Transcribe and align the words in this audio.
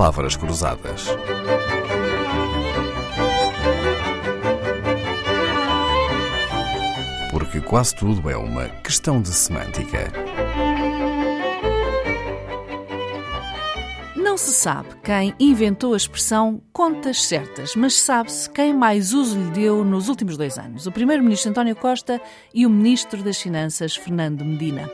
palavras 0.00 0.34
cruzadas. 0.34 1.08
Porque 7.30 7.60
quase 7.60 7.94
tudo 7.94 8.30
é 8.30 8.34
uma 8.34 8.66
questão 8.82 9.20
de 9.20 9.28
semântica. 9.28 10.10
Não 14.16 14.38
se 14.38 14.54
sabe 14.54 14.88
quem 15.04 15.34
inventou 15.38 15.92
a 15.92 15.98
expressão 15.98 16.62
contas 16.72 17.22
certas, 17.22 17.76
mas 17.76 17.92
sabe-se 17.92 18.48
quem 18.48 18.72
mais 18.72 19.12
uso 19.12 19.38
lhe 19.38 19.50
deu 19.50 19.84
nos 19.84 20.08
últimos 20.08 20.38
dois 20.38 20.56
anos: 20.56 20.86
o 20.86 20.92
Primeiro-Ministro 20.92 21.50
António 21.50 21.76
Costa 21.76 22.18
e 22.54 22.64
o 22.64 22.70
Ministro 22.70 23.22
das 23.22 23.36
Finanças 23.36 23.94
Fernando 23.96 24.46
Medina. 24.46 24.90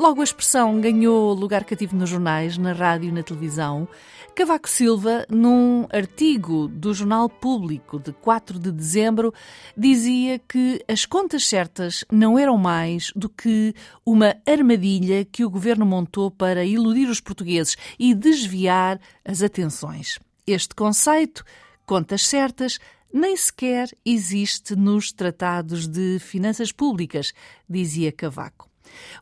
Logo, 0.00 0.22
a 0.22 0.24
expressão 0.24 0.80
ganhou 0.80 1.34
lugar 1.34 1.62
cativo 1.62 1.94
nos 1.94 2.08
jornais, 2.08 2.56
na 2.56 2.72
rádio 2.72 3.10
e 3.10 3.12
na 3.12 3.22
televisão. 3.22 3.86
Cavaco 4.34 4.66
Silva, 4.66 5.26
num 5.28 5.86
artigo 5.92 6.68
do 6.68 6.94
Jornal 6.94 7.28
Público 7.28 8.00
de 8.00 8.10
4 8.10 8.58
de 8.58 8.72
dezembro, 8.72 9.30
dizia 9.76 10.38
que 10.38 10.82
as 10.88 11.04
contas 11.04 11.46
certas 11.46 12.02
não 12.10 12.38
eram 12.38 12.56
mais 12.56 13.12
do 13.14 13.28
que 13.28 13.74
uma 14.02 14.34
armadilha 14.46 15.22
que 15.22 15.44
o 15.44 15.50
governo 15.50 15.84
montou 15.84 16.30
para 16.30 16.64
iludir 16.64 17.10
os 17.10 17.20
portugueses 17.20 17.76
e 17.98 18.14
desviar 18.14 18.98
as 19.22 19.42
atenções. 19.42 20.18
Este 20.46 20.74
conceito, 20.74 21.44
contas 21.84 22.26
certas, 22.26 22.78
nem 23.12 23.36
sequer 23.36 23.90
existe 24.02 24.74
nos 24.74 25.12
tratados 25.12 25.86
de 25.86 26.18
finanças 26.20 26.72
públicas, 26.72 27.34
dizia 27.68 28.10
Cavaco. 28.10 28.69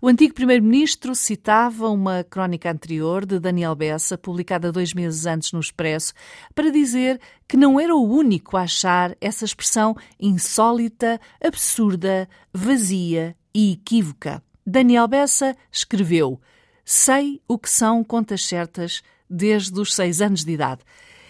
O 0.01 0.09
antigo 0.09 0.35
primeiro-ministro 0.35 1.15
citava 1.15 1.89
uma 1.89 2.25
crónica 2.25 2.70
anterior 2.70 3.27
de 3.27 3.39
Daniel 3.39 3.75
Bessa, 3.75 4.17
publicada 4.17 4.70
dois 4.70 4.95
meses 4.95 5.27
antes 5.27 5.53
no 5.53 5.61
Expresso, 5.61 6.15
para 6.55 6.70
dizer 6.70 7.20
que 7.47 7.56
não 7.56 7.81
era 7.81 7.95
o 7.95 8.09
único 8.09 8.56
a 8.56 8.62
achar 8.62 9.17
essa 9.20 9.45
expressão 9.45 9.97
insólita, 10.20 11.20
absurda, 11.41 12.28
vazia 12.53 13.37
e 13.55 13.73
equívoca. 13.73 14.42
Daniel 14.67 15.09
Bessa 15.09 15.56
escreveu: 15.72 16.41
Sei 16.84 17.41
o 17.48 17.59
que 17.59 17.70
são 17.70 18.05
contas 18.05 18.45
certas 18.45 19.03
desde 19.28 19.78
os 19.81 19.95
seis 19.95 20.20
anos 20.20 20.45
de 20.45 20.53
idade. 20.53 20.83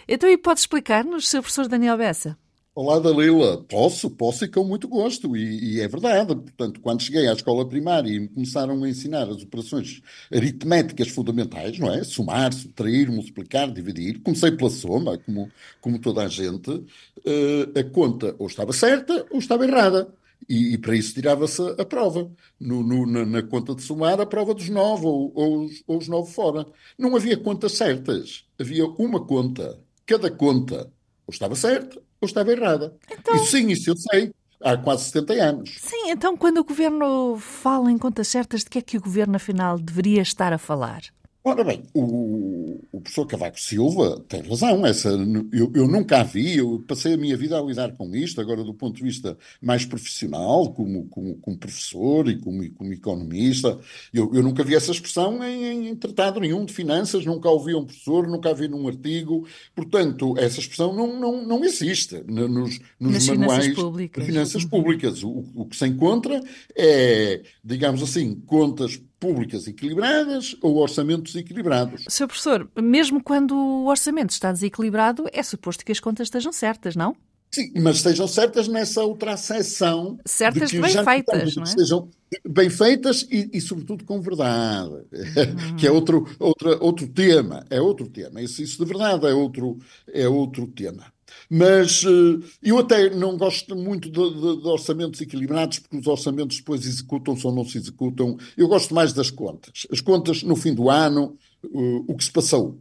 Então, 0.06 0.28
e 0.28 0.38
pode 0.38 0.60
explicar-nos, 0.60 1.28
Sr. 1.28 1.40
Professor 1.40 1.68
Daniel 1.68 1.98
Bessa? 1.98 2.38
Olá, 2.80 3.00
Dalila. 3.00 3.60
Posso, 3.64 4.08
posso 4.08 4.44
e 4.44 4.48
com 4.48 4.62
muito 4.62 4.86
gosto. 4.86 5.36
E, 5.36 5.78
e, 5.78 5.80
é 5.80 5.88
verdade. 5.88 6.32
Portanto, 6.36 6.80
quando 6.80 7.02
cheguei 7.02 7.26
à 7.26 7.32
escola 7.32 7.68
primária 7.68 8.08
e 8.08 8.20
me 8.20 8.28
começaram 8.28 8.84
a 8.84 8.88
ensinar 8.88 9.28
as 9.28 9.42
operações 9.42 10.00
aritméticas 10.32 11.08
fundamentais, 11.08 11.76
não 11.76 11.92
é? 11.92 12.04
Somar, 12.04 12.52
subtrair, 12.52 13.10
multiplicar, 13.10 13.68
dividir. 13.72 14.20
Comecei 14.20 14.52
pela 14.52 14.70
soma, 14.70 15.18
como, 15.18 15.50
como 15.80 15.98
toda 15.98 16.22
a 16.22 16.28
gente. 16.28 16.70
Uh, 16.70 17.76
a 17.76 17.82
conta 17.82 18.36
ou 18.38 18.46
estava 18.46 18.72
certa 18.72 19.26
ou 19.32 19.40
estava 19.40 19.64
errada. 19.64 20.14
E, 20.48 20.74
e 20.74 20.78
para 20.78 20.94
isso 20.94 21.14
tirava-se 21.14 21.60
a 21.80 21.84
prova. 21.84 22.30
No, 22.60 22.84
no, 22.84 23.04
na, 23.04 23.26
na, 23.26 23.42
conta 23.42 23.74
de 23.74 23.82
somar, 23.82 24.20
a 24.20 24.26
prova 24.26 24.54
dos 24.54 24.68
nove 24.68 25.04
ou, 25.04 25.32
ou, 25.34 25.64
os, 25.64 25.82
ou 25.84 25.98
os 25.98 26.06
nove 26.06 26.30
fora. 26.30 26.64
Não 26.96 27.16
havia 27.16 27.36
contas 27.36 27.72
certas. 27.72 28.44
Havia 28.56 28.86
uma 28.86 29.26
conta. 29.26 29.80
Cada 30.06 30.30
conta 30.30 30.92
ou 31.26 31.32
estava 31.32 31.56
certa 31.56 32.06
ou 32.20 32.26
estava 32.26 32.52
errada. 32.52 32.94
Então... 33.10 33.34
Isso 33.36 33.46
sim, 33.46 33.68
isso 33.68 33.90
eu 33.90 33.96
sei. 33.96 34.32
Há 34.60 34.76
quase 34.76 35.04
70 35.04 35.32
anos. 35.34 35.76
Sim, 35.78 36.10
então 36.10 36.36
quando 36.36 36.58
o 36.58 36.64
governo 36.64 37.38
fala 37.38 37.92
em 37.92 37.98
contas 37.98 38.26
certas, 38.26 38.64
de 38.64 38.70
que 38.70 38.78
é 38.78 38.82
que 38.82 38.96
o 38.96 39.00
governo 39.00 39.36
afinal 39.36 39.78
deveria 39.78 40.20
estar 40.20 40.52
a 40.52 40.58
falar? 40.58 41.02
Ora 41.48 41.64
bem, 41.64 41.82
o, 41.94 42.78
o 42.92 43.00
professor 43.00 43.26
Cavaco 43.26 43.58
Silva 43.58 44.22
tem 44.28 44.42
razão. 44.42 44.84
Essa, 44.84 45.08
eu, 45.50 45.72
eu, 45.74 45.88
nunca 45.88 46.20
a 46.20 46.22
vi, 46.22 46.58
eu 46.58 46.84
passei 46.86 47.14
a 47.14 47.16
minha 47.16 47.38
vida 47.38 47.58
a 47.58 47.62
lidar 47.62 47.92
com 47.96 48.14
isto, 48.14 48.38
agora 48.38 48.62
do 48.62 48.74
ponto 48.74 48.96
de 48.96 49.02
vista 49.02 49.34
mais 49.58 49.86
profissional, 49.86 50.70
como, 50.74 51.06
como, 51.06 51.36
como 51.36 51.56
professor 51.56 52.28
e 52.28 52.38
como, 52.38 52.70
como 52.72 52.92
economista. 52.92 53.78
Eu, 54.12 54.30
eu, 54.34 54.42
nunca 54.42 54.62
vi 54.62 54.74
essa 54.74 54.92
expressão 54.92 55.42
em, 55.42 55.88
em, 55.88 55.96
tratado 55.96 56.38
nenhum 56.38 56.66
de 56.66 56.74
finanças, 56.74 57.24
nunca 57.24 57.48
ouvi 57.48 57.74
um 57.74 57.86
professor, 57.86 58.28
nunca 58.28 58.50
a 58.50 58.52
vi 58.52 58.68
num 58.68 58.86
artigo. 58.86 59.48
Portanto, 59.74 60.34
essa 60.36 60.60
expressão 60.60 60.94
não, 60.94 61.18
não, 61.18 61.46
não 61.46 61.64
existe 61.64 62.22
nos, 62.26 62.78
nos 63.00 63.26
manuais 63.26 63.64
finanças 63.64 63.74
públicas. 63.74 64.22
de 64.22 64.30
finanças 64.30 64.64
públicas. 64.66 65.22
O, 65.24 65.44
o 65.54 65.64
que 65.64 65.76
se 65.78 65.86
encontra 65.86 66.42
é, 66.76 67.40
digamos 67.64 68.02
assim, 68.02 68.34
contas 68.34 69.00
públicas 69.18 69.66
equilibradas 69.66 70.56
ou 70.62 70.76
orçamentos 70.76 71.34
equilibrados. 71.34 72.04
Sr. 72.08 72.26
Professor, 72.26 72.70
mesmo 72.80 73.22
quando 73.22 73.56
o 73.56 73.86
orçamento 73.86 74.30
está 74.30 74.52
desequilibrado, 74.52 75.24
é 75.32 75.42
suposto 75.42 75.84
que 75.84 75.92
as 75.92 76.00
contas 76.00 76.26
estejam 76.26 76.52
certas, 76.52 76.94
não? 76.94 77.16
Sim, 77.50 77.72
mas 77.80 77.96
estejam 77.96 78.28
certas 78.28 78.68
nessa 78.68 79.02
outra 79.02 79.32
acessão. 79.32 80.18
Certas 80.26 80.70
bem 80.70 81.04
feitas, 81.04 81.56
não 81.56 81.62
é? 81.62 81.66
Sejam 81.66 82.10
bem 82.46 82.68
feitas 82.68 83.26
e, 83.30 83.48
e 83.54 83.60
sobretudo, 83.60 84.04
com 84.04 84.20
verdade, 84.20 84.90
hum. 84.90 85.76
que 85.78 85.86
é 85.86 85.90
outro, 85.90 86.26
outra, 86.38 86.76
outro 86.82 87.08
tema. 87.08 87.64
É 87.70 87.80
outro 87.80 88.06
tema. 88.08 88.42
Isso, 88.42 88.62
isso 88.62 88.78
de 88.78 88.84
verdade 88.84 89.26
é 89.26 89.32
outro, 89.32 89.78
é 90.12 90.28
outro 90.28 90.66
tema. 90.66 91.10
Mas 91.50 92.04
uh, 92.04 92.42
eu 92.62 92.78
até 92.78 93.10
não 93.10 93.36
gosto 93.36 93.74
muito 93.74 94.10
de, 94.10 94.34
de, 94.34 94.62
de, 94.62 94.68
orçamentos 94.68 95.20
equilibrados, 95.20 95.78
porque 95.78 95.96
os 95.96 96.06
orçamentos 96.06 96.58
depois 96.58 96.84
executam-se 96.84 97.46
ou 97.46 97.54
não 97.54 97.64
se 97.64 97.78
executam. 97.78 98.36
Eu 98.56 98.68
gosto 98.68 98.94
mais 98.94 99.12
das 99.12 99.30
contas. 99.30 99.86
As 99.90 100.00
contas, 100.00 100.42
no 100.42 100.56
fim 100.56 100.74
do 100.74 100.90
ano, 100.90 101.36
uh, 101.64 102.04
o 102.06 102.16
que 102.16 102.24
se 102.24 102.32
passou. 102.32 102.80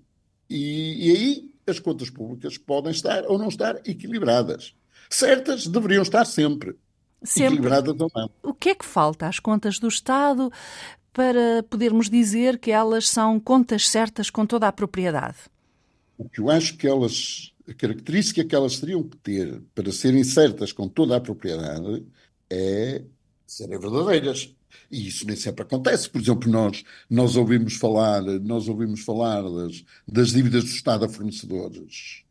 E, 0.50 1.08
e 1.08 1.12
aí 1.12 1.52
as 1.68 1.80
contas 1.80 2.10
públicas 2.10 2.58
podem 2.58 2.92
estar 2.92 3.26
ou 3.26 3.38
não 3.38 3.48
estar 3.48 3.76
equilibradas. 3.86 4.74
Certas 5.10 5.68
deveriam 5.68 6.02
estar 6.02 6.26
sempre. 6.26 6.76
Sempre. 7.24 7.56
Equilibradas 7.56 7.96
ou 8.00 8.12
não. 8.14 8.30
O 8.44 8.54
que 8.54 8.70
é 8.70 8.76
que 8.76 8.86
falta 8.86 9.28
às 9.28 9.40
contas 9.40 9.80
do 9.80 9.88
Estado 9.88 10.52
para 11.12 11.64
podermos 11.64 12.10
dizer 12.10 12.60
que 12.60 12.72
elas 12.72 13.10
são 13.10 13.40
contas 13.40 13.90
certas 13.90 14.30
com 14.30 14.46
toda 14.46 14.68
a 14.68 14.72
propriedade? 14.72 15.38
O 16.18 16.30
que 16.30 16.40
eu 16.40 16.50
acho 16.50 16.78
que 16.78 16.88
elas 16.88 17.54
a 17.68 17.74
característica 17.74 18.46
que 18.46 18.56
elas 18.56 18.80
teriam 18.80 19.04
que 19.04 19.18
ter 19.18 19.62
para 19.76 19.92
serem 19.92 20.24
certas 20.24 20.72
com 20.72 20.88
toda 20.88 21.18
a 21.18 21.22
propriedade 21.22 22.06
é 22.50 23.04
serem 23.46 23.80
verdadeiras. 23.80 24.54
E 24.90 25.08
isso 25.08 25.26
nem 25.26 25.36
sempre 25.36 25.64
acontece. 25.64 26.10
Por 26.10 26.22
exemplo, 26.22 26.50
nós, 26.50 26.84
nós 27.10 27.36
ouvimos 27.36 27.76
falar, 27.76 28.22
nós 28.22 28.68
ouvimos 28.68 29.02
falar 29.02 29.42
das, 29.42 29.84
das 30.08 30.30
dívidas 30.32 30.64
do 30.64 30.70
Estado 30.70 31.06
a 31.06 31.10
fornecedores. 31.10 32.24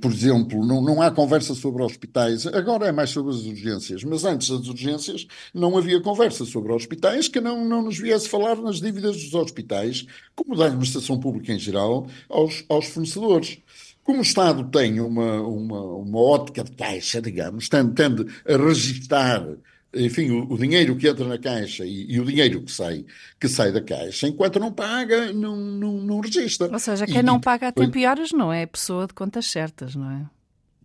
Por 0.00 0.12
exemplo, 0.12 0.64
não, 0.66 0.82
não 0.82 1.00
há 1.00 1.10
conversa 1.10 1.54
sobre 1.54 1.82
hospitais, 1.82 2.46
agora 2.46 2.88
é 2.88 2.92
mais 2.92 3.10
sobre 3.10 3.32
as 3.32 3.40
urgências, 3.46 4.04
mas 4.04 4.24
antes 4.24 4.50
das 4.50 4.68
urgências 4.68 5.26
não 5.54 5.78
havia 5.78 6.02
conversa 6.02 6.44
sobre 6.44 6.72
hospitais 6.72 7.28
que 7.28 7.40
não, 7.40 7.64
não 7.64 7.82
nos 7.82 7.98
viesse 7.98 8.28
falar 8.28 8.56
nas 8.56 8.78
dívidas 8.78 9.16
dos 9.16 9.32
hospitais, 9.32 10.04
como 10.34 10.54
da 10.54 10.66
administração 10.66 11.18
pública 11.18 11.52
em 11.52 11.58
geral, 11.58 12.06
aos, 12.28 12.62
aos 12.68 12.86
fornecedores. 12.86 13.58
Como 14.02 14.18
o 14.18 14.22
Estado 14.22 14.64
tem 14.64 15.00
uma, 15.00 15.40
uma, 15.42 15.82
uma 15.82 16.18
ótica 16.18 16.64
de 16.64 16.72
caixa, 16.72 17.20
digamos, 17.20 17.68
tende, 17.68 17.92
tende 17.92 18.26
a 18.46 18.56
registar 18.56 19.46
enfim, 19.92 20.30
o, 20.30 20.52
o, 20.52 20.56
dinheiro 20.56 20.96
que 20.96 21.08
entra 21.08 21.26
na 21.26 21.36
caixa 21.36 21.84
e, 21.84 22.12
e, 22.12 22.20
o 22.20 22.24
dinheiro 22.24 22.62
que 22.62 22.70
sai, 22.70 23.04
que 23.40 23.48
sai 23.48 23.72
da 23.72 23.80
caixa, 23.80 24.28
enquanto 24.28 24.60
não 24.60 24.72
paga, 24.72 25.32
não, 25.32 25.56
não, 25.56 25.92
não 25.94 26.20
registra. 26.20 26.70
Ou 26.70 26.78
seja, 26.78 27.06
quem 27.06 27.18
e, 27.18 27.22
não 27.22 27.40
paga 27.40 27.68
a 27.68 27.72
tempo 27.72 27.98
e 27.98 28.06
horas 28.06 28.30
não 28.30 28.52
é 28.52 28.66
pessoa 28.66 29.06
de 29.06 29.14
contas 29.14 29.46
certas, 29.46 29.96
não 29.96 30.10
é? 30.10 30.26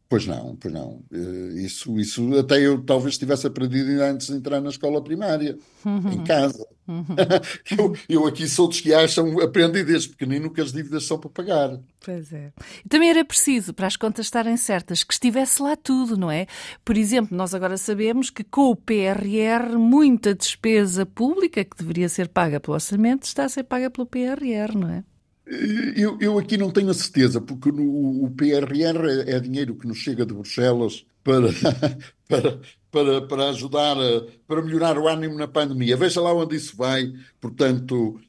Pois 0.08 0.28
não, 0.28 0.56
pois 0.56 0.72
não. 0.72 1.04
Eh, 1.12 1.64
isso, 1.64 1.98
isso 2.00 2.38
até 2.38 2.60
eu 2.60 2.84
talvez 2.84 3.18
tivesse 3.18 3.48
aprendido 3.48 4.02
antes 4.04 4.28
de 4.28 4.34
entrar 4.34 4.62
na 4.62 4.70
escola 4.70 5.04
primária, 5.04 5.58
uhum. 5.84 6.12
em 6.12 6.24
casa. 6.24 6.64
Uhum. 6.88 7.16
eu, 7.78 7.96
eu 8.08 8.28
aqui 8.28 8.48
sou 8.48 8.68
dos 8.68 8.80
que 8.80 8.94
acham, 8.94 9.40
aprendi 9.40 9.84
desde 9.84 10.10
pequenino 10.10 10.52
que 10.52 10.62
as 10.62 10.72
dívidas 10.72 11.06
são 11.06 11.18
para 11.18 11.32
pagar. 11.32 11.80
Pois 12.04 12.32
é. 12.32 12.54
E 12.86 12.88
também 12.88 13.10
era 13.10 13.26
preciso, 13.26 13.74
para 13.74 13.88
as 13.88 13.98
contas 13.98 14.28
estarem 14.28 14.56
certas, 14.58 15.04
que 15.04 15.14
estivesse 15.14 15.60
lá 15.60 15.76
tudo, 15.76 16.16
não 16.16 16.30
é? 16.30 16.46
Por 16.84 16.96
exemplo, 16.96 17.36
nós 17.36 17.56
agora 17.56 17.76
sabemos 17.76 18.30
que 18.30 18.44
com 18.44 18.70
o 18.70 18.76
PRR, 18.76 19.76
muita 19.76 20.36
despesa 20.36 21.04
pública 21.04 21.66
que 21.66 21.78
deveria 21.78 22.10
ser 22.10 22.28
paga 22.28 22.60
pelo 22.60 22.76
orçamento 22.76 23.24
está 23.24 23.46
a 23.46 23.50
ser 23.50 23.64
paga 23.64 23.90
pelo 23.90 24.06
PRR, 24.06 24.78
não 24.78 24.90
é? 24.90 25.04
Eu, 25.48 26.18
eu, 26.20 26.40
aqui 26.40 26.58
não 26.58 26.72
tenho 26.72 26.90
a 26.90 26.94
certeza, 26.94 27.40
porque 27.40 27.72
no, 27.72 28.26
o 28.26 28.32
PRR 28.32 29.08
é, 29.28 29.36
é, 29.36 29.40
dinheiro 29.40 29.76
que 29.76 29.88
nos 29.88 30.00
chega 30.00 30.26
de 30.26 30.34
Bruxelas 30.34 31.06
para, 31.24 31.48
para, 32.28 32.60
para, 32.92 33.22
para 33.28 33.50
ajudar 33.50 33.96
a, 33.98 34.26
para 34.48 34.62
melhorar 34.62 34.98
o 34.98 35.08
ânimo 35.08 35.36
na 35.36 35.48
pandemia. 35.48 35.98
Veja 35.98 36.22
lá 36.22 36.34
onde 36.34 36.56
isso 36.56 36.76
vai. 36.76 37.12
Portanto, 37.42 38.20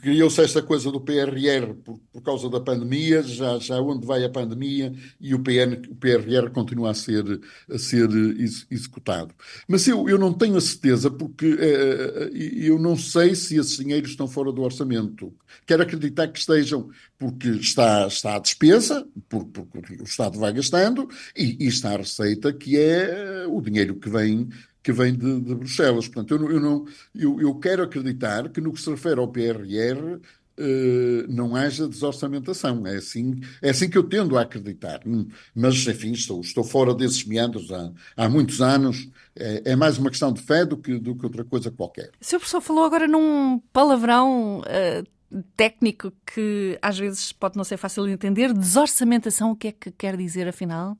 criou-se 0.00 0.40
esta 0.40 0.62
coisa 0.62 0.90
do 0.90 1.00
PRR 1.00 1.74
por, 1.84 2.00
por, 2.12 2.22
causa 2.22 2.48
da 2.48 2.60
pandemia, 2.60 3.22
já, 3.22 3.58
já 3.58 3.80
onde 3.80 4.06
vai 4.06 4.24
a 4.24 4.30
pandemia 4.30 4.92
e 5.20 5.34
o, 5.34 5.40
PN, 5.40 5.74
o 5.90 5.94
PRR 5.96 6.50
continua 6.50 6.90
a 6.90 6.94
ser, 6.94 7.40
a 7.68 7.78
ser 7.78 8.08
ex, 8.38 8.66
executado. 8.70 9.34
Mas 9.66 9.86
eu, 9.88 10.08
eu 10.08 10.18
não 10.18 10.32
tenho 10.32 10.56
a 10.56 10.60
certeza, 10.60 11.10
porque 11.10 11.56
eh, 11.58 12.30
eu 12.32 12.78
não 12.78 12.96
sei 12.96 13.34
se 13.34 13.56
esses 13.56 13.76
dinheiros 13.76 14.10
estão 14.10 14.28
fora 14.28 14.52
do 14.52 14.62
orçamento. 14.62 15.34
Quero 15.66 15.82
acreditar 15.82 16.28
que 16.28 16.38
estejam, 16.38 16.88
porque 17.18 17.48
está, 17.48 18.06
está 18.06 18.36
a 18.36 18.38
despesa, 18.38 19.06
porque, 19.28 19.62
porque 19.70 19.94
o 19.94 20.04
Estado 20.04 20.38
vai 20.38 20.52
gastando, 20.52 21.08
e, 21.36 21.64
e 21.64 21.66
está 21.66 21.94
a 21.94 21.98
receita, 21.98 22.52
que 22.52 22.78
é 22.78 23.46
o 23.48 23.60
dinheiro 23.60 23.96
que 23.96 24.08
vem 24.08 24.48
que 24.82 24.92
vem 24.92 25.14
de, 25.14 25.40
de 25.40 25.54
Bruxelas. 25.54 26.08
Portanto, 26.08 26.34
eu, 26.34 26.52
eu, 26.52 26.60
não, 26.60 26.86
eu, 27.14 27.40
eu, 27.40 27.54
quero 27.56 27.82
acreditar 27.82 28.48
que 28.48 28.60
no 28.60 28.72
que 28.72 28.80
se 28.80 28.90
refere 28.90 29.20
ao 29.20 29.28
PRR 29.28 30.20
eh, 30.62 31.24
não 31.28 31.56
haja 31.56 31.88
desorçamentação. 31.88 32.86
É 32.86 32.96
assim, 32.96 33.40
é 33.62 33.70
assim 33.70 33.88
que 33.88 33.96
eu 33.96 34.04
tendo 34.04 34.36
a 34.36 34.42
acreditar. 34.42 35.00
Hum, 35.06 35.26
mas, 35.54 35.86
enfim, 35.86 36.12
estou, 36.12 36.40
estou 36.42 36.62
fora 36.62 36.94
desses 36.94 37.24
meandros 37.24 37.72
há, 37.72 37.90
há 38.16 38.28
muitos 38.28 38.60
anos. 38.60 39.08
É, 39.34 39.72
é, 39.72 39.76
mais 39.76 39.96
uma 39.96 40.10
questão 40.10 40.32
de 40.32 40.42
fé 40.42 40.66
do 40.66 40.76
que, 40.76 40.98
do 40.98 41.16
que 41.16 41.24
outra 41.24 41.44
coisa 41.44 41.70
qualquer. 41.70 42.10
O 42.20 42.24
Sr. 42.24 42.38
Professor 42.38 42.60
falou 42.60 42.84
agora 42.84 43.08
num 43.08 43.58
palavrão. 43.72 44.60
Uh 44.60 45.20
técnico 45.56 46.12
que 46.26 46.76
às 46.82 46.98
vezes 46.98 47.30
pode 47.32 47.56
não 47.56 47.62
ser 47.62 47.76
fácil 47.76 48.04
de 48.04 48.10
entender. 48.10 48.52
Desorçamentação, 48.52 49.52
o 49.52 49.56
que 49.56 49.68
é 49.68 49.72
que 49.72 49.92
quer 49.92 50.16
dizer 50.16 50.48
afinal? 50.48 50.98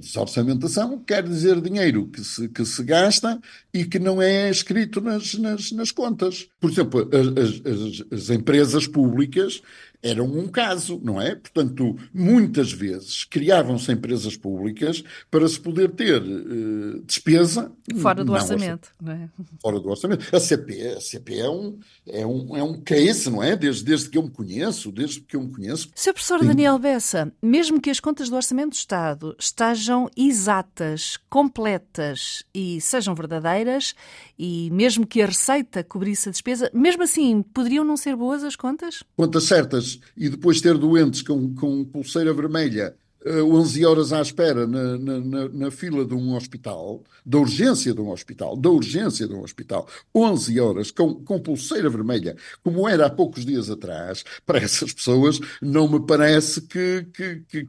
Desorçamentação 0.00 0.98
quer 0.98 1.22
dizer 1.22 1.60
dinheiro 1.60 2.08
que 2.08 2.24
se, 2.24 2.48
que 2.48 2.64
se 2.64 2.82
gasta 2.82 3.40
e 3.72 3.84
que 3.84 3.98
não 3.98 4.20
é 4.20 4.50
escrito 4.50 5.00
nas, 5.00 5.34
nas, 5.34 5.70
nas 5.72 5.92
contas. 5.92 6.48
Por 6.60 6.70
exemplo, 6.70 7.08
as, 7.12 7.60
as, 7.64 8.12
as 8.12 8.30
empresas 8.30 8.86
públicas 8.86 9.62
eram 10.02 10.26
um 10.26 10.46
caso, 10.46 11.00
não 11.02 11.20
é? 11.20 11.34
Portanto, 11.34 11.96
muitas 12.14 12.72
vezes 12.72 13.24
criavam-se 13.24 13.90
empresas 13.90 14.36
públicas 14.36 15.02
para 15.30 15.48
se 15.48 15.58
poder 15.58 15.90
ter 15.90 16.22
uh, 16.22 17.02
despesa. 17.04 17.72
Fora 17.96 18.24
do 18.24 18.32
orçamento, 18.32 18.90
não 19.00 19.12
é? 19.12 19.28
Fora 19.60 19.80
do 19.80 19.88
orçamento. 19.88 20.24
A 20.34 20.38
CP, 20.38 20.94
a 20.96 21.00
CP 21.00 21.38
é, 21.38 21.50
um, 21.50 21.78
é, 22.06 22.26
um, 22.26 22.56
é 22.56 22.62
um 22.62 22.80
case, 22.80 23.28
não 23.28 23.42
é? 23.42 23.56
Desde, 23.56 23.84
desde 23.84 24.08
que 24.08 24.18
eu 24.18 24.22
me 24.22 24.30
conheço, 24.30 24.92
desde 24.92 25.20
que 25.20 25.36
eu 25.36 25.42
me 25.42 25.52
conheço. 25.52 25.90
Sr. 25.94 26.12
Professor 26.12 26.44
Daniel 26.44 26.78
Bessa, 26.78 27.32
mesmo 27.42 27.80
que 27.80 27.90
as 27.90 27.98
contas 27.98 28.28
do 28.28 28.36
Orçamento 28.36 28.70
do 28.70 28.76
Estado 28.76 29.36
estejam 29.38 30.08
exatas, 30.16 31.18
completas 31.28 32.44
e 32.54 32.80
sejam 32.80 33.14
verdadeiras, 33.14 33.94
e 34.38 34.70
mesmo 34.70 35.06
que 35.06 35.20
a 35.20 35.26
receita 35.26 35.82
cobrisse 35.82 36.28
a 36.28 36.32
despesa, 36.32 36.70
mesmo 36.72 37.02
assim, 37.02 37.42
poderiam 37.42 37.84
não 37.84 37.96
ser 37.96 38.14
boas 38.14 38.44
as 38.44 38.54
contas? 38.54 39.02
Contas 39.16 39.44
certas 39.44 39.87
e 40.16 40.28
depois 40.28 40.60
ter 40.60 40.76
doentes 40.76 41.22
com, 41.22 41.54
com 41.54 41.84
pulseira 41.84 42.32
vermelha 42.32 42.94
uh, 43.24 43.28
eh, 43.28 43.42
11 43.42 43.84
horas 43.86 44.12
à 44.12 44.20
espera 44.20 44.66
na, 44.66 44.98
na, 44.98 45.20
na, 45.20 45.48
na, 45.48 45.70
fila 45.70 46.04
de 46.04 46.14
um 46.14 46.34
hospital, 46.34 47.02
da 47.24 47.38
urgência 47.38 47.94
de 47.94 48.00
um 48.00 48.10
hospital, 48.10 48.56
da 48.56 48.70
urgência 48.70 49.26
de 49.26 49.34
um 49.34 49.42
hospital, 49.42 49.88
11 50.14 50.60
horas 50.60 50.90
com, 50.90 51.14
com 51.14 51.40
pulseira 51.40 51.88
vermelha, 51.88 52.36
como 52.62 52.88
era 52.88 53.06
há 53.06 53.10
poucos 53.10 53.44
dias 53.46 53.70
atrás, 53.70 54.24
para 54.44 54.58
essas 54.58 54.92
pessoas 54.92 55.40
não 55.62 55.88
me 55.88 56.04
parece 56.06 56.62
que, 56.62 57.06
que, 57.12 57.42
que, 57.48 57.64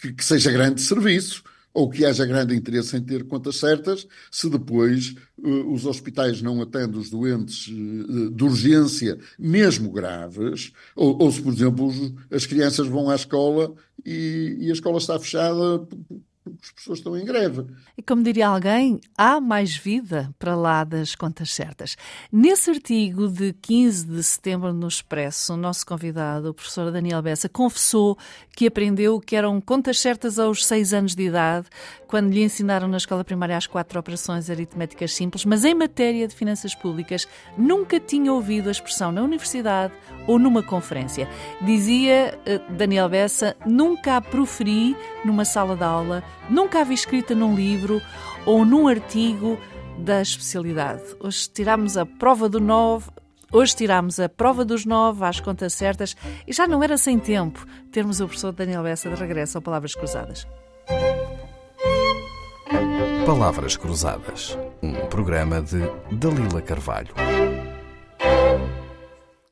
que, 0.00 0.12
que 0.12 0.24
seja 0.24 0.50
grande 0.50 0.80
serviço 0.80 1.42
ou 1.76 1.90
que 1.90 2.06
haja 2.06 2.24
grande 2.24 2.56
interesse 2.56 2.96
em 2.96 3.02
ter 3.02 3.24
contas 3.24 3.56
certas, 3.56 4.08
se 4.30 4.48
depois 4.48 5.14
os 5.38 5.84
hospitais 5.84 6.40
não 6.40 6.62
atendem 6.62 6.98
os 6.98 7.10
doentes 7.10 7.68
uh, 7.68 8.30
de 8.30 8.44
urgência, 8.44 9.18
mesmo 9.38 9.90
graves, 9.90 10.72
ou, 10.94 11.22
ou, 11.22 11.30
se, 11.30 11.42
por 11.42 11.52
exemplo, 11.52 11.92
as 12.30 12.46
crianças 12.46 12.86
vão 12.86 13.10
à 13.10 13.14
escola 13.14 13.74
e, 14.04 14.56
e 14.60 14.70
a 14.70 14.72
escola 14.72 14.98
está 14.98 15.18
fechada 15.18 15.86
as 16.62 16.70
pessoas 16.70 16.98
estão 16.98 17.16
em 17.16 17.24
greve. 17.24 17.66
E 17.96 18.02
como 18.02 18.22
diria 18.22 18.48
alguém, 18.48 19.00
há 19.16 19.40
mais 19.40 19.76
vida 19.76 20.34
para 20.38 20.54
lá 20.54 20.84
das 20.84 21.14
contas 21.14 21.52
certas. 21.52 21.96
Nesse 22.32 22.70
artigo 22.70 23.28
de 23.28 23.52
15 23.52 24.06
de 24.06 24.22
setembro 24.22 24.72
no 24.72 24.88
Expresso, 24.88 25.54
o 25.54 25.56
nosso 25.56 25.86
convidado, 25.86 26.50
o 26.50 26.54
professor 26.54 26.90
Daniel 26.90 27.22
Bessa, 27.22 27.48
confessou 27.48 28.16
que 28.54 28.66
aprendeu 28.66 29.20
que 29.20 29.36
eram 29.36 29.60
contas 29.60 29.98
certas 29.98 30.38
aos 30.38 30.64
seis 30.64 30.92
anos 30.92 31.14
de 31.14 31.24
idade, 31.24 31.66
quando 32.06 32.32
lhe 32.32 32.42
ensinaram 32.42 32.88
na 32.88 32.96
escola 32.96 33.24
primária 33.24 33.56
as 33.56 33.66
quatro 33.66 33.98
operações 33.98 34.48
aritméticas 34.48 35.12
simples, 35.12 35.44
mas 35.44 35.64
em 35.64 35.74
matéria 35.74 36.26
de 36.26 36.34
finanças 36.34 36.74
públicas 36.74 37.26
nunca 37.56 37.98
tinha 37.98 38.32
ouvido 38.32 38.68
a 38.68 38.72
expressão 38.72 39.12
na 39.12 39.22
universidade 39.22 39.92
ou 40.26 40.38
numa 40.38 40.62
conferência. 40.62 41.28
Dizia 41.62 42.38
eh, 42.46 42.60
Daniel 42.70 43.08
Bessa, 43.08 43.56
nunca 43.66 44.16
a 44.16 44.20
proferi 44.20 44.96
numa 45.24 45.44
sala 45.44 45.76
de 45.76 45.84
aula 45.84 46.22
nunca 46.48 46.80
a 46.80 46.84
vi 46.84 46.94
escrita 46.94 47.34
num 47.34 47.54
livro 47.54 48.00
ou 48.44 48.64
num 48.64 48.88
artigo 48.88 49.58
da 49.98 50.20
especialidade. 50.20 51.02
Hoje 51.20 51.48
tiramos 51.48 51.96
a 51.96 52.04
prova 52.04 52.48
do 52.48 52.60
9, 52.60 53.10
hoje 53.52 53.76
tiramos 53.76 54.20
a 54.20 54.28
prova 54.28 54.64
dos 54.64 54.84
9 54.84 55.24
às 55.24 55.40
contas 55.40 55.72
certas 55.72 56.16
e 56.46 56.52
já 56.52 56.66
não 56.66 56.82
era 56.82 56.96
sem 56.96 57.18
tempo 57.18 57.66
termos 57.90 58.20
o 58.20 58.26
professor 58.26 58.52
Daniel 58.52 58.82
Bessa 58.82 59.08
de 59.08 59.16
regresso 59.16 59.58
ao 59.58 59.62
Palavras 59.62 59.94
Cruzadas. 59.94 60.46
Palavras 63.24 63.76
Cruzadas, 63.76 64.56
um 64.82 64.94
programa 65.06 65.60
de 65.60 65.80
Dalila 66.12 66.62
Carvalho. 66.62 67.14